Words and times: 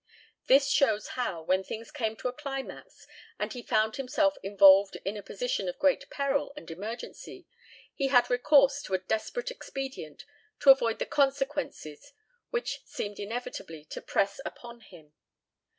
This 0.47 0.67
shows 0.67 1.09
how, 1.09 1.43
when 1.43 1.63
things 1.63 1.91
came 1.91 2.15
to 2.15 2.27
a 2.27 2.33
climax 2.33 3.05
and 3.37 3.53
he 3.53 3.61
found 3.61 3.97
himself 3.97 4.35
involved 4.41 4.95
in 5.05 5.15
a 5.15 5.21
position 5.21 5.69
of 5.69 5.77
great 5.77 6.09
peril 6.09 6.53
and 6.57 6.71
emergency, 6.71 7.45
he 7.93 8.07
had 8.07 8.27
recourse 8.27 8.81
to 8.81 8.95
a 8.95 8.97
desperate 8.97 9.51
expedient 9.51 10.25
to 10.61 10.71
avoid 10.71 10.97
the 10.97 11.05
consequences 11.05 12.13
which 12.49 12.81
seemed 12.83 13.19
inevitably 13.19 13.85
to 13.91 14.01
press 14.01 14.41
upon 14.43 14.79
him. 14.79 15.13